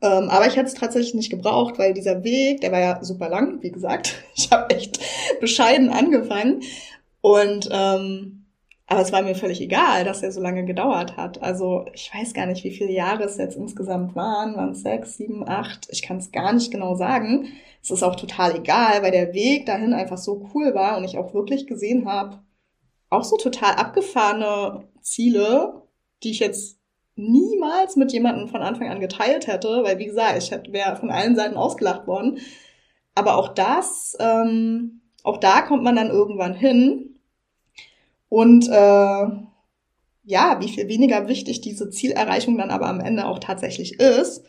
[0.00, 3.28] Ähm, aber ich hätte es tatsächlich nicht gebraucht, weil dieser Weg, der war ja super
[3.28, 4.14] lang, wie gesagt.
[4.36, 5.00] Ich habe echt
[5.40, 6.62] bescheiden angefangen.
[7.20, 8.38] Und ähm,
[8.90, 11.42] aber es war mir völlig egal, dass er so lange gedauert hat.
[11.42, 14.56] Also ich weiß gar nicht, wie viele Jahre es jetzt insgesamt waren.
[14.56, 15.88] Waren es sechs, sieben, acht?
[15.90, 17.48] Ich kann es gar nicht genau sagen.
[17.82, 21.18] Es ist auch total egal, weil der Weg dahin einfach so cool war und ich
[21.18, 22.42] auch wirklich gesehen habe,
[23.10, 25.82] auch so total abgefahrene Ziele,
[26.22, 26.77] die ich jetzt
[27.18, 31.36] niemals mit jemandem von Anfang an geteilt hätte, weil wie gesagt, ich wäre von allen
[31.36, 32.38] Seiten ausgelacht worden.
[33.14, 37.18] Aber auch das, ähm, auch da kommt man dann irgendwann hin
[38.28, 39.26] und äh,
[40.24, 44.44] ja, wie viel weniger wichtig diese Zielerreichung dann aber am Ende auch tatsächlich ist,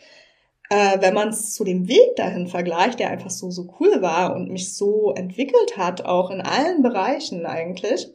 [0.70, 4.36] äh, wenn man es zu dem Weg dahin vergleicht, der einfach so, so cool war
[4.36, 8.10] und mich so entwickelt hat, auch in allen Bereichen eigentlich.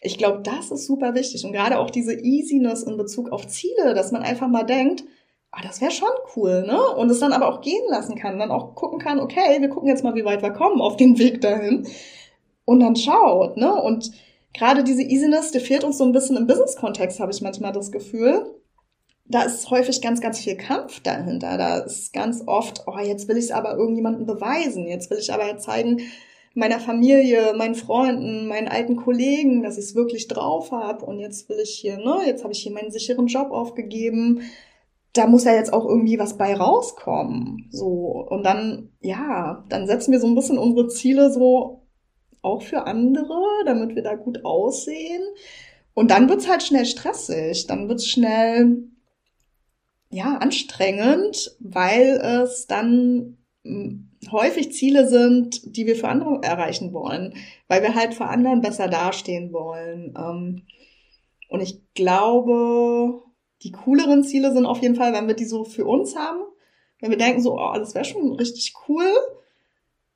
[0.00, 1.44] Ich glaube, das ist super wichtig.
[1.44, 5.04] Und gerade auch diese Easiness in Bezug auf Ziele, dass man einfach mal denkt,
[5.50, 6.80] ah, das wäre schon cool, ne?
[6.96, 9.88] Und es dann aber auch gehen lassen kann, dann auch gucken kann, okay, wir gucken
[9.88, 11.86] jetzt mal, wie weit wir kommen auf dem Weg dahin.
[12.64, 13.74] Und dann schaut, ne?
[13.74, 14.12] Und
[14.52, 17.90] gerade diese Easiness, die fehlt uns so ein bisschen im Business-Kontext, habe ich manchmal das
[17.90, 18.54] Gefühl.
[19.24, 21.58] Da ist häufig ganz, ganz viel Kampf dahinter.
[21.58, 24.86] Da ist ganz oft, oh, jetzt will ich es aber irgendjemandem beweisen.
[24.86, 26.00] Jetzt will ich aber zeigen,
[26.54, 31.04] meiner Familie, meinen Freunden, meinen alten Kollegen, dass ich es wirklich drauf habe.
[31.04, 34.42] Und jetzt will ich hier, ne, jetzt habe ich hier meinen sicheren Job aufgegeben.
[35.12, 37.68] Da muss ja jetzt auch irgendwie was bei rauskommen.
[37.70, 38.26] So.
[38.28, 41.86] Und dann, ja, dann setzen wir so ein bisschen unsere Ziele so
[42.42, 45.22] auch für andere, damit wir da gut aussehen.
[45.94, 48.84] Und dann wird's halt schnell stressig, dann wird's schnell
[50.10, 53.38] ja anstrengend, weil es dann
[54.32, 57.34] häufig Ziele sind, die wir für andere erreichen wollen,
[57.68, 60.14] weil wir halt für anderen besser dastehen wollen.
[60.16, 60.62] Ähm,
[61.48, 63.22] und ich glaube,
[63.62, 66.40] die cooleren Ziele sind auf jeden Fall, wenn wir die so für uns haben,
[67.00, 69.14] wenn wir denken so, oh, das wäre schon richtig cool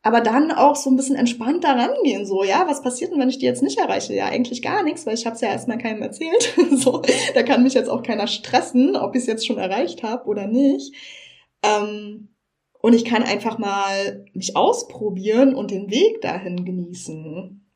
[0.02, 3.38] aber dann auch so ein bisschen entspannter rangehen, so, ja, was passiert denn, wenn ich
[3.38, 4.14] die jetzt nicht erreiche?
[4.14, 6.54] Ja, eigentlich gar nichts, weil ich habe es ja erstmal keinem erzählt.
[6.72, 7.02] so,
[7.34, 10.48] da kann mich jetzt auch keiner stressen, ob ich es jetzt schon erreicht habe oder
[10.48, 10.92] nicht.
[11.62, 12.31] Ähm,
[12.82, 17.66] und ich kann einfach mal mich ausprobieren und den Weg dahin genießen.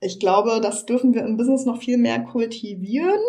[0.00, 3.20] Ich glaube, das dürfen wir im Business noch viel mehr kultivieren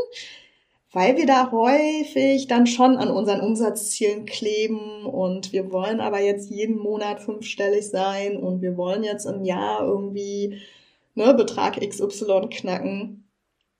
[0.95, 6.49] weil wir da häufig dann schon an unseren Umsatzzielen kleben und wir wollen aber jetzt
[6.49, 10.61] jeden Monat fünfstellig sein und wir wollen jetzt im Jahr irgendwie
[11.13, 13.24] ne, Betrag XY knacken.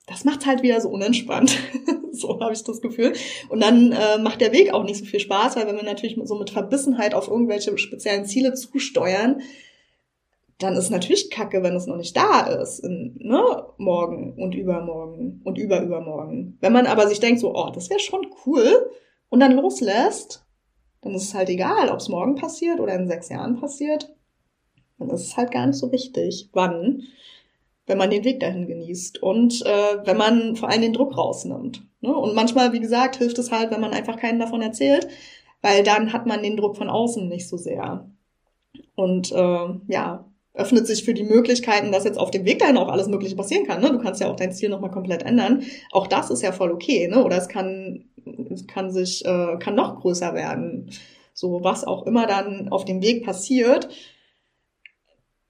[0.06, 1.58] Das macht halt wieder so unentspannt.
[2.12, 3.12] so habe ich das Gefühl.
[3.48, 6.18] Und dann äh, macht der Weg auch nicht so viel Spaß, weil wenn wir natürlich
[6.24, 9.42] so mit Verbissenheit auf irgendwelche speziellen Ziele zusteuern,
[10.58, 13.42] dann ist natürlich kacke, wenn es noch nicht da ist, in, ne,
[13.76, 16.56] morgen und übermorgen und überübermorgen.
[16.60, 18.90] Wenn man aber sich denkt so, oh, das wäre schon cool
[19.28, 20.46] und dann loslässt,
[21.02, 24.14] dann ist es halt egal, ob es morgen passiert oder in sechs Jahren passiert.
[24.98, 27.02] Dann ist es halt gar nicht so wichtig, wann,
[27.86, 31.82] wenn man den Weg dahin genießt und äh, wenn man vor allem den Druck rausnimmt.
[32.00, 32.14] Ne?
[32.14, 35.08] Und manchmal, wie gesagt, hilft es halt, wenn man einfach keinen davon erzählt,
[35.62, 38.10] weil dann hat man den Druck von außen nicht so sehr.
[38.94, 42.88] Und äh, ja, öffnet sich für die Möglichkeiten, dass jetzt auf dem Weg dahin auch
[42.88, 43.80] alles Mögliche passieren kann.
[43.80, 43.92] Ne?
[43.92, 45.62] Du kannst ja auch dein Ziel nochmal komplett ändern.
[45.92, 47.22] Auch das ist ja voll okay, ne?
[47.22, 48.06] Oder es kann,
[48.50, 50.90] es kann sich, äh, kann noch größer werden.
[51.34, 53.88] So, was auch immer dann auf dem Weg passiert,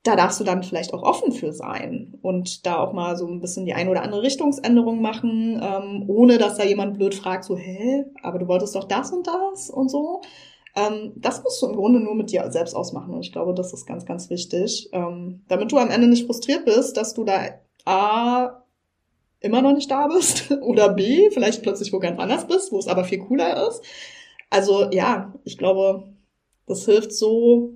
[0.07, 3.41] da darfst du dann vielleicht auch offen für sein und da auch mal so ein
[3.41, 7.57] bisschen die eine oder andere Richtungsänderung machen, ähm, ohne dass da jemand blöd fragt, so,
[7.57, 10.21] hä, aber du wolltest doch das und das und so.
[10.75, 13.13] Ähm, das musst du im Grunde nur mit dir selbst ausmachen.
[13.13, 14.89] Und ich glaube, das ist ganz, ganz wichtig.
[14.93, 17.47] Ähm, damit du am Ende nicht frustriert bist, dass du da
[17.85, 18.63] A
[19.39, 22.87] immer noch nicht da bist oder B, vielleicht plötzlich wo ganz anders bist, wo es
[22.87, 23.81] aber viel cooler ist.
[24.49, 26.03] Also ja, ich glaube,
[26.67, 27.73] das hilft so,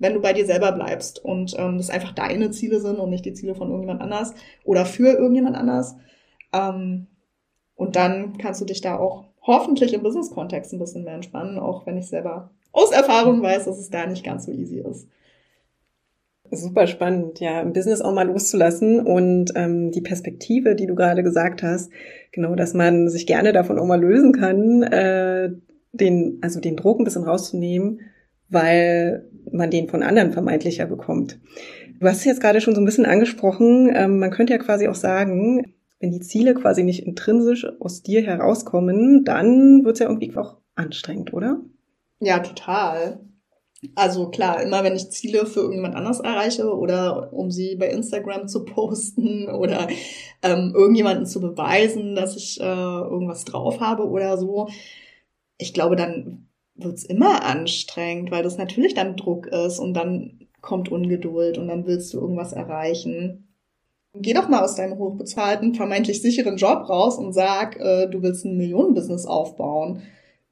[0.00, 3.24] wenn du bei dir selber bleibst und ähm, das einfach deine Ziele sind und nicht
[3.24, 4.34] die Ziele von irgendjemand anders
[4.64, 5.94] oder für irgendjemand anders.
[6.52, 7.06] Ähm,
[7.76, 11.86] und dann kannst du dich da auch hoffentlich im Business-Kontext ein bisschen mehr entspannen, auch
[11.86, 15.06] wenn ich selber aus Erfahrung weiß, dass es da nicht ganz so easy ist.
[16.50, 21.22] Super spannend, ja, im Business auch mal loszulassen und ähm, die Perspektive, die du gerade
[21.22, 21.92] gesagt hast,
[22.32, 25.50] genau, dass man sich gerne davon auch mal lösen kann, äh,
[25.92, 28.00] den, also den Druck ein bisschen rauszunehmen,
[28.50, 31.38] weil man den von anderen vermeintlicher bekommt.
[31.98, 34.88] Du hast es jetzt gerade schon so ein bisschen angesprochen, ähm, man könnte ja quasi
[34.88, 40.06] auch sagen, wenn die Ziele quasi nicht intrinsisch aus dir herauskommen, dann wird es ja
[40.06, 41.60] irgendwie auch anstrengend, oder?
[42.20, 43.20] Ja, total.
[43.94, 48.46] Also klar, immer wenn ich Ziele für irgendjemand anders erreiche oder um sie bei Instagram
[48.46, 49.88] zu posten oder
[50.42, 54.68] ähm, irgendjemanden zu beweisen, dass ich äh, irgendwas drauf habe oder so,
[55.56, 56.49] ich glaube, dann
[56.82, 61.86] wird's immer anstrengend, weil das natürlich dann Druck ist und dann kommt Ungeduld und dann
[61.86, 63.48] willst du irgendwas erreichen.
[64.14, 68.44] Geh doch mal aus deinem hochbezahlten, vermeintlich sicheren Job raus und sag, äh, du willst
[68.44, 70.02] ein Millionenbusiness aufbauen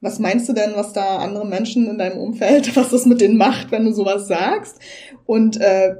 [0.01, 3.37] was meinst du denn, was da andere Menschen in deinem Umfeld, was das mit denen
[3.37, 4.79] macht, wenn du sowas sagst?
[5.25, 5.95] Und äh,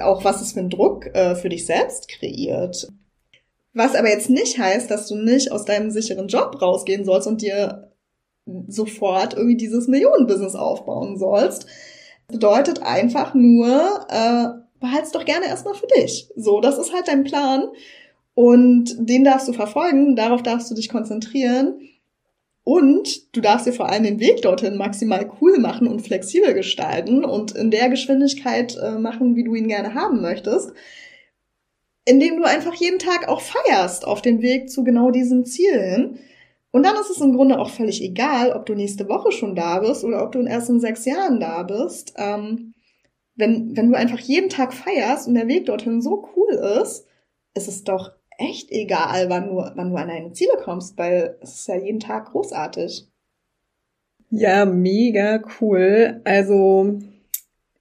[0.00, 2.88] auch was es für einen Druck äh, für dich selbst kreiert.
[3.72, 7.42] Was aber jetzt nicht heißt, dass du nicht aus deinem sicheren Job rausgehen sollst und
[7.42, 7.89] dir
[8.68, 11.66] sofort irgendwie dieses Millionenbusiness aufbauen sollst.
[12.28, 14.48] Bedeutet einfach nur, äh,
[14.80, 16.28] behalt's doch gerne erstmal für dich.
[16.36, 17.68] So, das ist halt dein Plan.
[18.34, 21.80] Und den darfst du verfolgen, darauf darfst du dich konzentrieren.
[22.62, 27.24] Und du darfst dir vor allem den Weg dorthin maximal cool machen und flexibel gestalten
[27.24, 30.72] und in der Geschwindigkeit äh, machen, wie du ihn gerne haben möchtest,
[32.04, 36.18] indem du einfach jeden Tag auch feierst auf dem Weg zu genau diesen Zielen.
[36.72, 39.80] Und dann ist es im Grunde auch völlig egal, ob du nächste Woche schon da
[39.80, 42.14] bist oder ob du erst in sechs Jahren da bist.
[42.16, 42.74] Ähm,
[43.34, 47.06] wenn, wenn du einfach jeden Tag feierst und der Weg dorthin so cool ist,
[47.54, 51.60] ist es doch echt egal, wann du, wann du an deine Ziele kommst, weil es
[51.60, 53.08] ist ja jeden Tag großartig.
[54.30, 56.20] Ja, mega cool.
[56.24, 57.00] Also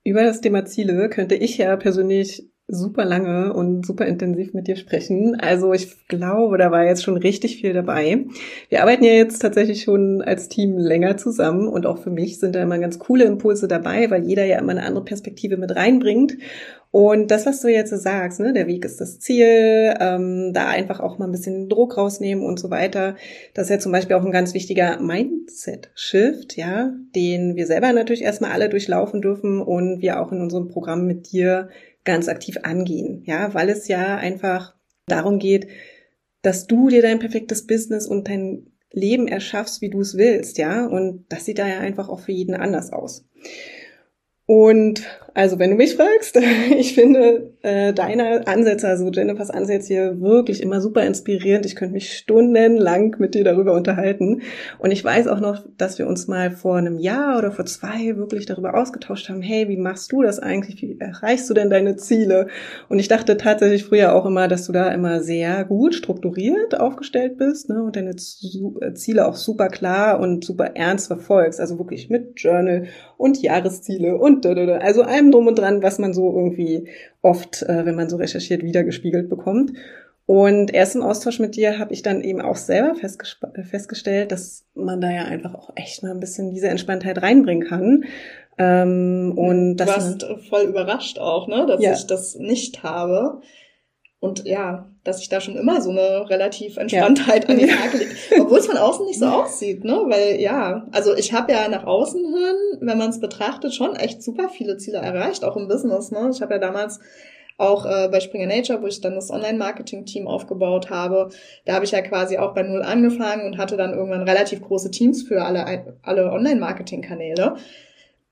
[0.04, 4.76] über das Thema Ziele könnte ich ja persönlich super lange und super intensiv mit dir
[4.76, 5.36] sprechen.
[5.40, 8.26] Also ich glaube, da war jetzt schon richtig viel dabei.
[8.70, 12.56] Wir arbeiten ja jetzt tatsächlich schon als Team länger zusammen und auch für mich sind
[12.56, 16.38] da immer ganz coole Impulse dabei, weil jeder ja immer eine andere Perspektive mit reinbringt.
[16.92, 21.00] Und das, was du jetzt sagst, ne, der Weg ist das Ziel, ähm, da einfach
[21.00, 23.16] auch mal ein bisschen Druck rausnehmen und so weiter.
[23.54, 28.24] Das ist ja zum Beispiel auch ein ganz wichtiger Mindset-Shift, ja, den wir selber natürlich
[28.24, 31.70] erstmal alle durchlaufen dürfen und wir auch in unserem Programm mit dir
[32.04, 34.76] ganz aktiv angehen, ja, weil es ja einfach
[35.08, 35.68] darum geht,
[36.42, 40.86] dass du dir dein perfektes Business und dein Leben erschaffst, wie du es willst, ja,
[40.86, 43.26] und das sieht da ja einfach auch für jeden anders aus.
[44.46, 45.04] Und
[45.40, 46.38] also, wenn du mich fragst,
[46.78, 51.66] ich finde äh, deine Ansätze, also Jennifers Ansätze hier wirklich immer super inspirierend.
[51.66, 54.42] Ich könnte mich stundenlang mit dir darüber unterhalten.
[54.80, 58.18] Und ich weiß auch noch, dass wir uns mal vor einem Jahr oder vor zwei
[58.18, 60.82] wirklich darüber ausgetauscht haben, hey, wie machst du das eigentlich?
[60.82, 62.48] Wie erreichst du denn deine Ziele?
[62.90, 67.38] Und ich dachte tatsächlich früher auch immer, dass du da immer sehr gut strukturiert aufgestellt
[67.38, 67.82] bist ne?
[67.82, 71.62] und deine Ziele auch super klar und super ernst verfolgst.
[71.62, 76.34] Also wirklich mit Journal und Jahresziele und also allem drum und dran, was man so
[76.34, 76.90] irgendwie
[77.22, 79.74] oft, äh, wenn man so recherchiert, wiedergespiegelt bekommt.
[80.26, 85.02] Und erst im Austausch mit dir habe ich dann eben auch selber festgestellt, dass man
[85.02, 88.04] da ja einfach auch echt mal ein bisschen diese Entspanntheit reinbringen kann.
[88.60, 91.94] Ähm, und du warst voll überrascht auch, ne, dass ja.
[91.94, 93.42] ich das nicht habe.
[94.22, 97.50] Und ja, dass ich da schon immer so eine relativ Entspanntheit ja.
[97.50, 98.12] an den Tag lege.
[98.42, 100.04] Obwohl es von außen nicht so aussieht, ne?
[100.08, 104.22] Weil ja, also ich habe ja nach außen hin, wenn man es betrachtet, schon echt
[104.22, 106.30] super viele Ziele erreicht, auch im Business, ne?
[106.34, 107.00] Ich habe ja damals
[107.60, 111.30] auch äh, bei Springer Nature, wo ich dann das Online-Marketing-Team aufgebaut habe,
[111.66, 114.92] da habe ich ja quasi auch bei Null angefangen und hatte dann irgendwann relativ große
[114.92, 117.56] Teams für alle, alle Online-Marketing-Kanäle.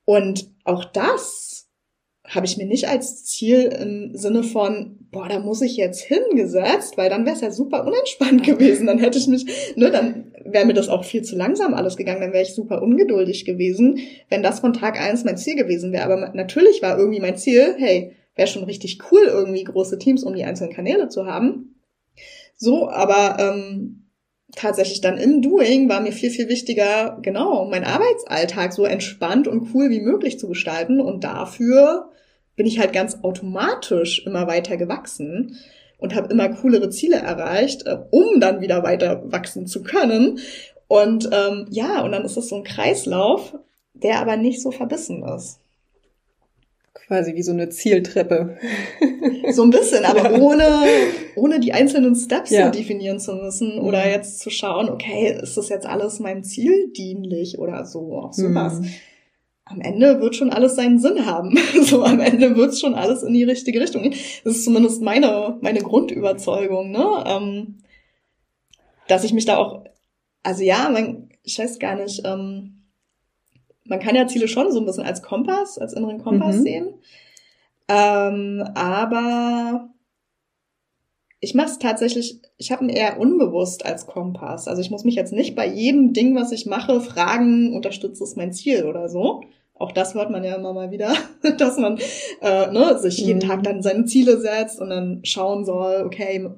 [0.05, 1.67] Und auch das
[2.25, 6.97] habe ich mir nicht als Ziel im Sinne von, boah, da muss ich jetzt hingesetzt,
[6.97, 8.87] weil dann wäre es ja super unentspannt gewesen.
[8.87, 12.21] Dann hätte ich mich, ne, dann wäre mir das auch viel zu langsam alles gegangen,
[12.21, 16.03] dann wäre ich super ungeduldig gewesen, wenn das von Tag eins mein Ziel gewesen wäre.
[16.03, 20.35] Aber natürlich war irgendwie mein Ziel, hey, wäre schon richtig cool, irgendwie große Teams um
[20.35, 21.75] die einzelnen Kanäle zu haben.
[22.55, 24.07] So, aber ähm,
[24.55, 29.73] tatsächlich dann im Doing war mir viel, viel wichtiger, genau, mein Arbeitsalltag so entspannt und
[29.73, 30.99] cool wie möglich zu gestalten.
[30.99, 32.11] Und dafür
[32.57, 35.55] bin ich halt ganz automatisch immer weiter gewachsen
[35.99, 40.39] und habe immer coolere Ziele erreicht, äh, um dann wieder weiter wachsen zu können.
[40.87, 43.57] Und ähm, ja, und dann ist es so ein Kreislauf,
[43.93, 45.59] der aber nicht so verbissen ist.
[46.93, 48.57] Quasi wie so eine Zieltreppe.
[49.49, 50.39] So ein bisschen, aber ja.
[50.39, 50.65] ohne,
[51.37, 52.65] ohne die einzelnen Steps ja.
[52.65, 54.11] so definieren zu müssen oder mhm.
[54.11, 58.81] jetzt zu schauen, okay, ist das jetzt alles meinem Ziel dienlich oder so, auch sowas.
[58.81, 58.89] Mhm.
[59.69, 61.57] Am Ende wird schon alles seinen Sinn haben.
[61.81, 64.15] So am Ende wird es schon alles in die richtige Richtung gehen.
[64.43, 67.23] Das ist zumindest meine, meine Grundüberzeugung, ne?
[67.25, 67.77] Ähm,
[69.07, 69.85] dass ich mich da auch,
[70.43, 72.83] also ja, man, ich weiß gar nicht, ähm,
[73.85, 76.61] man kann ja Ziele schon so ein bisschen als Kompass, als inneren Kompass mhm.
[76.61, 76.93] sehen.
[77.87, 79.89] Ähm, aber
[81.39, 84.67] ich mache es tatsächlich, ich habe ihn eher unbewusst als Kompass.
[84.67, 88.35] Also ich muss mich jetzt nicht bei jedem Ding, was ich mache, fragen, unterstützt es
[88.35, 89.41] mein Ziel oder so.
[89.75, 91.13] Auch das hört man ja immer mal wieder,
[91.57, 91.99] dass man
[92.41, 93.47] äh, ne, sich jeden mhm.
[93.47, 96.49] Tag dann seine Ziele setzt und dann schauen soll, okay,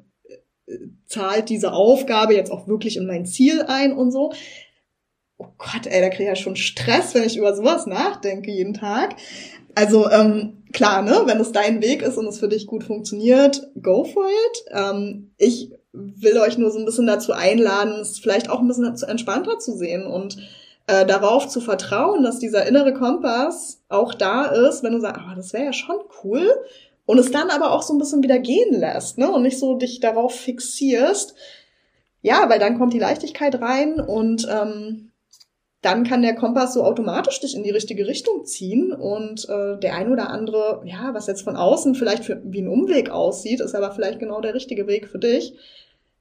[1.05, 4.31] zahlt diese Aufgabe jetzt auch wirklich in mein Ziel ein und so
[5.39, 8.73] oh Gott, ey, da kriege ich ja schon Stress, wenn ich über sowas nachdenke jeden
[8.73, 9.15] Tag.
[9.79, 13.71] Also ähm, klar, ne, wenn es dein Weg ist und es für dich gut funktioniert,
[13.81, 14.65] go for it.
[14.71, 18.93] Ähm, ich will euch nur so ein bisschen dazu einladen, es vielleicht auch ein bisschen
[19.07, 20.35] entspannter zu sehen und
[20.87, 25.33] äh, darauf zu vertrauen, dass dieser innere Kompass auch da ist, wenn du sagst, oh,
[25.33, 26.53] das wäre ja schon cool.
[27.05, 29.31] Und es dann aber auch so ein bisschen wieder gehen lässt, ne?
[29.31, 31.35] Und nicht so dich darauf fixierst.
[32.21, 35.08] Ja, weil dann kommt die Leichtigkeit rein und ähm,
[35.81, 39.95] dann kann der Kompass so automatisch dich in die richtige Richtung ziehen und äh, der
[39.95, 43.75] ein oder andere, ja, was jetzt von außen vielleicht für, wie ein Umweg aussieht, ist
[43.75, 45.57] aber vielleicht genau der richtige Weg für dich.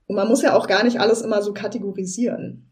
[0.07, 2.71] Und man muss ja auch gar nicht alles immer so kategorisieren.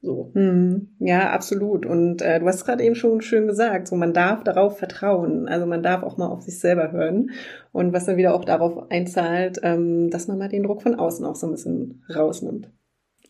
[0.00, 0.30] So.
[0.34, 1.86] Hm, ja, absolut.
[1.86, 5.48] Und äh, du hast gerade eben schon schön gesagt, so man darf darauf vertrauen.
[5.48, 7.30] Also man darf auch mal auf sich selber hören.
[7.72, 11.24] Und was dann wieder auch darauf einzahlt, ähm, dass man mal den Druck von außen
[11.24, 12.70] auch so ein bisschen rausnimmt.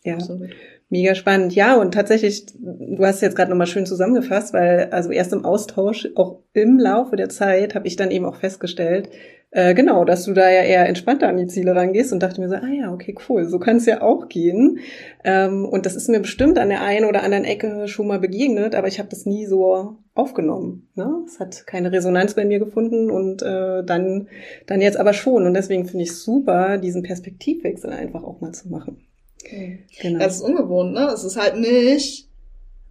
[0.03, 0.15] Ja.
[0.15, 0.49] Absolut.
[0.91, 1.53] Mega spannend.
[1.53, 6.07] Ja, und tatsächlich, du hast jetzt gerade nochmal schön zusammengefasst, weil also erst im Austausch,
[6.15, 9.09] auch im Laufe der Zeit, habe ich dann eben auch festgestellt,
[9.51, 12.49] äh, genau, dass du da ja eher entspannter an die Ziele rangehst und dachte mir
[12.49, 14.79] so, ah ja, okay, cool, so kann es ja auch gehen.
[15.23, 18.75] Ähm, und das ist mir bestimmt an der einen oder anderen Ecke schon mal begegnet,
[18.75, 20.89] aber ich habe das nie so aufgenommen.
[20.95, 21.23] Ne?
[21.25, 24.27] Es hat keine Resonanz bei mir gefunden und äh, dann,
[24.67, 25.45] dann jetzt aber schon.
[25.47, 29.08] Und deswegen finde ich super, diesen Perspektivwechsel einfach auch mal zu machen.
[29.43, 30.19] Genau.
[30.19, 31.11] Das ist ungewohnt, ne?
[31.13, 32.29] Es ist halt nicht,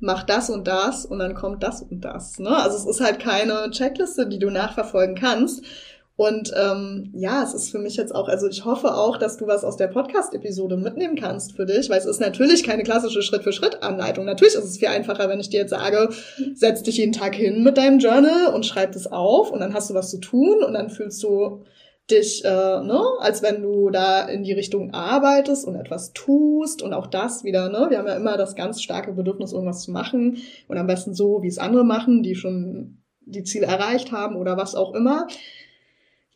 [0.01, 2.39] mach das und das und dann kommt das und das.
[2.39, 2.55] Ne?
[2.55, 5.65] Also es ist halt keine Checkliste, die du nachverfolgen kannst.
[6.17, 9.47] Und ähm, ja, es ist für mich jetzt auch, also ich hoffe auch, dass du
[9.47, 14.25] was aus der Podcast-Episode mitnehmen kannst für dich, weil es ist natürlich keine klassische Schritt-für-Schritt-Anleitung.
[14.25, 16.09] Natürlich ist es viel einfacher, wenn ich dir jetzt sage,
[16.55, 19.91] setz dich jeden Tag hin mit deinem Journal und schreib das auf und dann hast
[19.91, 21.63] du was zu tun und dann fühlst du
[22.11, 26.93] dich, äh, ne, als wenn du da in die Richtung arbeitest und etwas tust und
[26.93, 30.39] auch das wieder, ne, wir haben ja immer das ganz starke Bedürfnis, irgendwas zu machen
[30.69, 34.57] und am besten so, wie es andere machen, die schon die Ziele erreicht haben oder
[34.57, 35.27] was auch immer.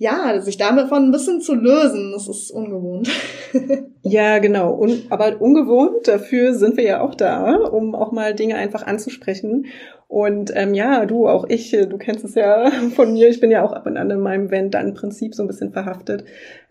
[0.03, 3.09] Ja, sich damit von ein bisschen zu lösen, das ist ungewohnt.
[4.03, 4.73] ja, genau.
[4.73, 9.67] Und, aber ungewohnt, dafür sind wir ja auch da, um auch mal Dinge einfach anzusprechen
[10.13, 13.65] und ähm, ja, du, auch ich, du kennst es ja von mir, ich bin ja
[13.65, 16.25] auch ab und an in meinem Vent dann Prinzip so ein bisschen verhaftet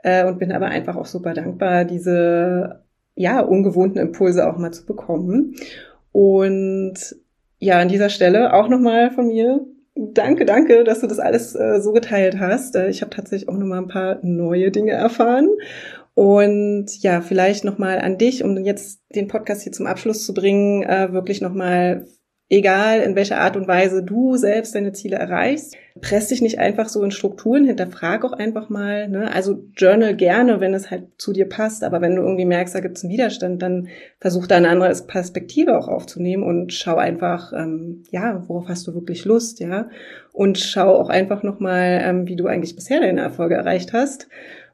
[0.04, 2.84] äh, und bin aber einfach auch super dankbar, diese
[3.16, 5.56] ja ungewohnten Impulse auch mal zu bekommen.
[6.12, 7.16] Und
[7.58, 9.66] ja, an dieser Stelle auch nochmal von mir
[9.96, 12.76] Danke, danke, dass du das alles äh, so geteilt hast.
[12.76, 15.50] Äh, ich habe tatsächlich auch nochmal ein paar neue Dinge erfahren.
[16.14, 20.84] Und ja, vielleicht nochmal an dich, um jetzt den Podcast hier zum Abschluss zu bringen,
[20.84, 22.08] äh, wirklich nochmal
[22.52, 26.90] egal in welcher Art und Weise du selbst deine Ziele erreichst, press dich nicht einfach
[26.90, 29.08] so in Strukturen, hinterfrag auch einfach mal.
[29.08, 29.34] Ne?
[29.34, 32.82] Also journal gerne, wenn es halt zu dir passt, aber wenn du irgendwie merkst, da
[32.82, 33.88] gibt es einen Widerstand, dann
[34.20, 38.94] versuch da eine andere Perspektive auch aufzunehmen und schau einfach, ähm, ja, worauf hast du
[38.94, 39.88] wirklich Lust, ja?
[40.34, 44.28] Und schau auch einfach nochmal, ähm, wie du eigentlich bisher deine Erfolge erreicht hast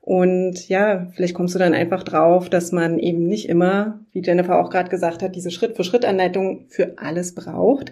[0.07, 4.57] und ja, vielleicht kommst du dann einfach drauf, dass man eben nicht immer, wie Jennifer
[4.57, 7.91] auch gerade gesagt hat, diese Schritt-für-Schritt-Anleitung für alles braucht,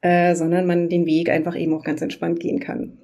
[0.00, 2.96] äh, sondern man den Weg einfach eben auch ganz entspannt gehen kann.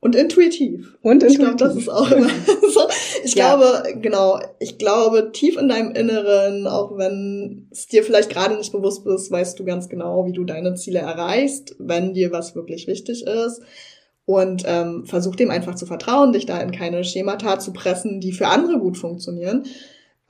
[0.00, 0.98] Und intuitiv.
[1.00, 1.38] Und intuitiv.
[1.38, 2.28] Ich glaube, das ist auch immer
[2.74, 2.80] so.
[3.22, 3.54] Ich ja.
[3.54, 8.72] glaube, genau, ich glaube, tief in deinem Inneren, auch wenn es dir vielleicht gerade nicht
[8.72, 12.88] bewusst ist, weißt du ganz genau, wie du deine Ziele erreichst, wenn dir was wirklich
[12.88, 13.62] wichtig ist
[14.24, 18.32] und ähm, versuch dem einfach zu vertrauen, dich da in keine Schemata zu pressen, die
[18.32, 19.64] für andere gut funktionieren.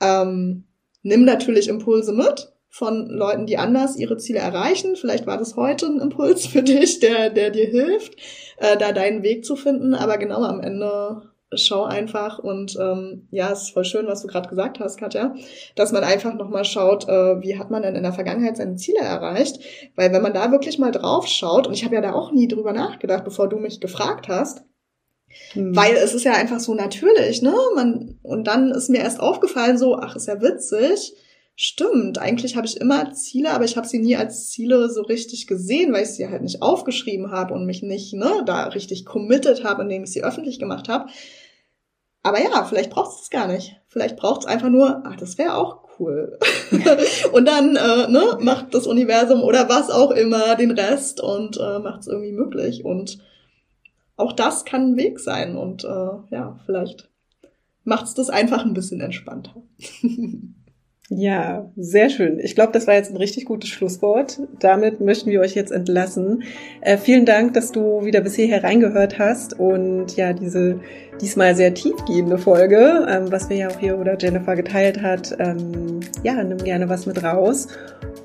[0.01, 0.65] Ähm,
[1.03, 4.95] Nimm natürlich Impulse mit von Leuten, die anders ihre Ziele erreichen.
[4.95, 8.15] Vielleicht war das heute ein Impuls für dich, der, der dir hilft,
[8.57, 9.93] äh, da deinen Weg zu finden.
[9.93, 14.27] Aber genau am Ende schau einfach und ähm, ja, es ist voll schön, was du
[14.27, 15.35] gerade gesagt hast, Katja,
[15.75, 18.99] dass man einfach nochmal schaut, äh, wie hat man denn in der Vergangenheit seine Ziele
[18.99, 19.59] erreicht?
[19.95, 22.47] Weil wenn man da wirklich mal drauf schaut, und ich habe ja da auch nie
[22.47, 24.63] drüber nachgedacht, bevor du mich gefragt hast,
[25.53, 25.75] hm.
[25.75, 27.55] Weil es ist ja einfach so natürlich, ne?
[27.75, 31.13] Man, und dann ist mir erst aufgefallen, so, ach, ist ja witzig.
[31.55, 35.45] Stimmt, eigentlich habe ich immer Ziele, aber ich habe sie nie als Ziele so richtig
[35.45, 39.63] gesehen, weil ich sie halt nicht aufgeschrieben habe und mich nicht ne, da richtig committed
[39.63, 41.11] habe, indem ich sie öffentlich gemacht habe.
[42.23, 43.79] Aber ja, vielleicht braucht es gar nicht.
[43.89, 46.39] Vielleicht braucht es einfach nur, ach, das wäre auch cool.
[47.33, 51.79] und dann äh, ne, macht das Universum oder was auch immer den Rest und äh,
[51.79, 52.85] macht es irgendwie möglich.
[52.85, 53.19] Und
[54.15, 55.57] auch das kann ein Weg sein.
[55.57, 57.09] Und äh, ja, vielleicht
[57.83, 59.61] macht es das einfach ein bisschen entspannter.
[61.15, 62.39] Ja, sehr schön.
[62.39, 64.39] Ich glaube, das war jetzt ein richtig gutes Schlusswort.
[64.59, 66.43] Damit möchten wir euch jetzt entlassen.
[66.81, 70.79] Äh, vielen Dank, dass du wieder bis hierher reingehört hast und ja, diese
[71.21, 75.99] diesmal sehr tiefgehende Folge, ähm, was wir ja auch hier oder Jennifer geteilt hat, ähm,
[76.23, 77.67] ja, nimm gerne was mit raus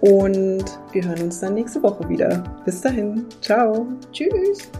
[0.01, 2.43] und wir hören uns dann nächste Woche wieder.
[2.64, 3.26] Bis dahin.
[3.43, 3.86] Ciao.
[4.12, 4.70] Tschüss.